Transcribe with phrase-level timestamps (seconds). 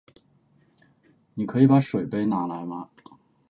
[1.35, 2.89] 你可以把水杯拿来吗？